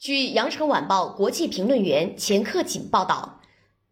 [0.00, 3.40] 据羊城晚报国际评论员钱克锦报道，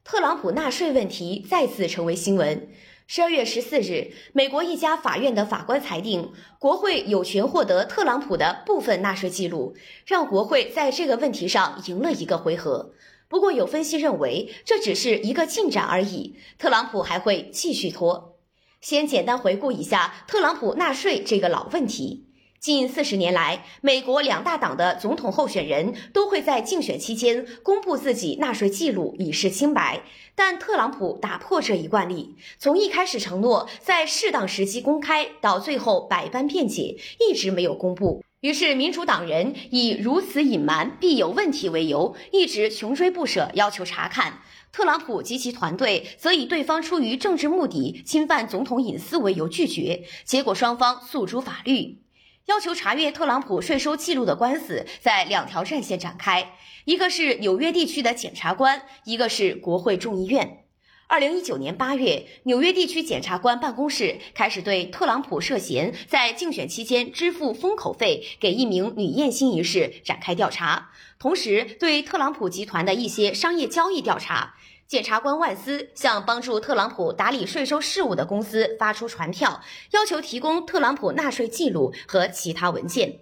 [0.05, 2.69] 特朗普纳税问题再次成为新闻。
[3.09, 6.31] 十二月十四日，美国一家法院的法官裁定，
[6.61, 9.75] 国会有权获得特朗普的部分纳税记录，
[10.07, 12.93] 让国会在这个问题上赢了一个回合。
[13.27, 18.39] 不过，有分析认为这只是一个进展而已，特朗普还会继续拖。
[18.81, 22.26] 先简单回顾一下特朗普纳税这个老问题。
[22.67, 30.03] 近四十年来，美国两大党的总统候选人都会在竞选期间公布自己纳税记录，以示清白。
[30.35, 38.25] 但特朗普打破这一惯例，从一开始承诺在适当时机公开，到最后百般辩解，一直没有公布。
[38.41, 44.41] 于是，民主党人以如此隐瞒必有问题为由，一直穷追不舍，要求查看。
[44.73, 50.03] 特朗普及其团队则以对方出于政治目的侵犯总统隐私为由拒绝。
[50.25, 52.06] 结果，双方诉诸法律。
[52.47, 56.53] 要求查阅特朗普税收记录的官司在两条战线展开，
[56.85, 60.63] 一个是纽约地区的检察官，一个是国会众议院。
[61.09, 74.55] 二零一九年八月，纽约地区检察官办公室开始对特朗普涉嫌在竞选期间支付封口费给一名女艳星一事展开调查，同时对特朗普集团的一些商业交易调查。
[74.89, 83.19] 检察官万斯向帮助特朗普打理税收事务的公司发出传票，要求提供特朗普纳税记录和其他文件。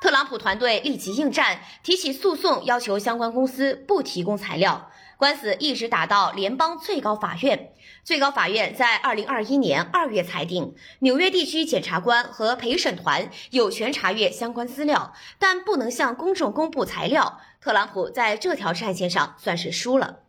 [0.00, 4.90] 特朗普团队立即应战，提起诉讼，要求相关公司不提供材料。
[5.18, 7.72] 官司一直打到联邦最高法院。
[8.02, 17.38] 最高法院在二零二一年二月裁定，纽约地区检察官和陪审团有权查阅相关资料，但不能向公众公布材料。
[17.60, 20.20] 特朗普在这条战线上算是输了。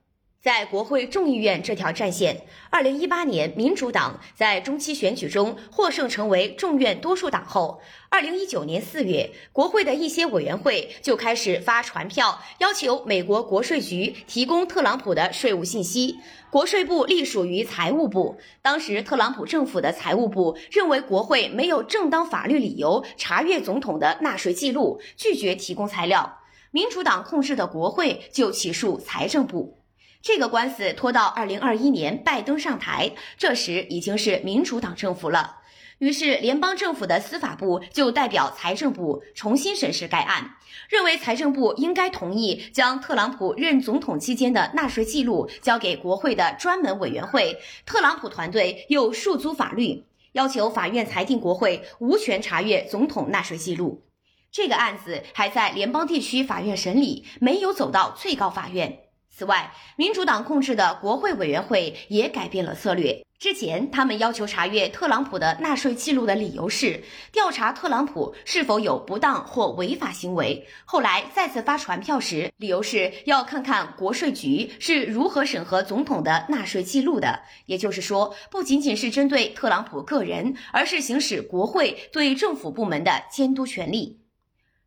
[0.43, 16.17] 在国会众议院这条战线，二零一八年民主党在中期选举中获胜，成为众院多数党后，二零一九年四月，国会的一些委员会就开始发传票，要求美国国税局提供特朗普的税务信息。
[16.49, 26.41] 国税部隶属于财务部，当时特朗普政府的财务部认为国会没有正当法律理由查阅总统的纳税记录，拒绝提供材料。
[26.71, 29.77] 民主党控制的国会就起诉财政部。
[30.23, 35.57] 这个官司拖到二零二一年拜登上台，这时已经是民主党政府了。
[35.97, 40.55] 于是联邦政府的司法部就代表财政部重新审视该案，
[40.87, 47.57] 认为财政部应该同意将特朗普任总统期间的纳税记录交给国会的专门委员会。
[47.85, 54.05] 特朗普团队又诉诸法律，要求法院裁定国会无权查阅总统纳税记录。
[54.49, 58.99] 这个案子还在联邦地区法院审理，没有走到最高法院。
[59.35, 63.25] 此外，民主党控制的国会委员会也改变了策略。
[63.39, 70.65] 之前，他们要求查阅特朗普的纳税记录的理由是调查特朗普是否有不当或违法行为。
[70.85, 77.41] 后来再次发传票时，理由是要看看国税局是如何审核总统的纳税记录的。
[77.65, 84.22] 也就是说，不仅仅是针对特朗普个人，而是行使国会对政府部门的监督权利。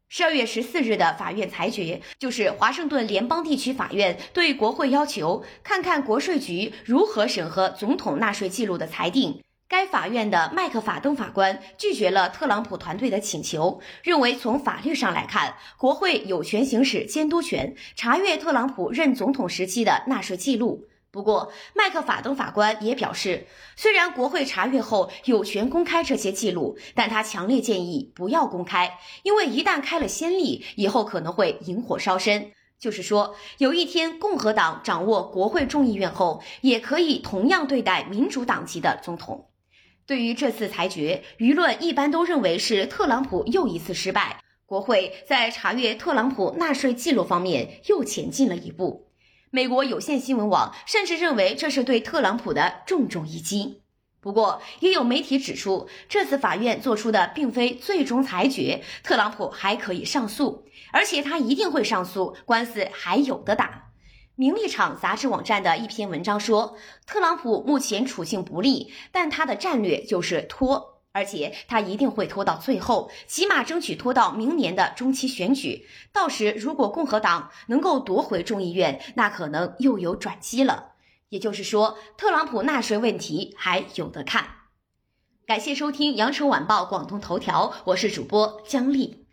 [0.09, 9.43] 十二月十四日的法院裁决，就是华盛顿联邦地区法院对国会要求看看国税局如何审核总统纳税记录的裁定。
[9.69, 20.87] 该法院的麦克法登法官拒绝了特朗普团队的请求，认为从法律上来看，国会有权行使监督权，查阅特朗普任总统时期的纳税记录。
[21.11, 32.53] 不过，麦克法登法官也表示，虽然国会查阅后有权公开这些记录，但他强烈建议不要公开，因为一旦开了先例，以后可能会引火烧身。
[32.79, 39.49] 就是说，有一天共和党掌握国会众议院后，也可以同样对待民主党籍的总统。
[40.07, 49.06] 对于这次裁决，舆论一般都认为是特朗普又一次失败，国会在查阅特朗普纳税记录方面又前进了一步。
[49.57, 53.81] 美国有线新闻网甚至认为这是对特朗普的重重一击。
[54.21, 63.85] 不过，也有媒体指出，这次法院做出的并非最终裁决，特朗普还可以上诉，而且他一定会上诉，官司还有的打。
[64.35, 66.77] 名利场杂志网站的一篇文章说，
[67.07, 70.96] 特朗普目前处境不利，但他的战略就是拖。
[71.17, 75.87] 而且他一定会拖到最后，起码争取拖到明年的中期选举。
[76.13, 80.93] 到时如果共和党能够夺回众议院，那可能又有转机了。
[81.31, 84.47] 也就是说，特朗普纳税问题还有的看。
[85.47, 89.26] 感谢收听羊城晚报广东头条，我是主播姜丽。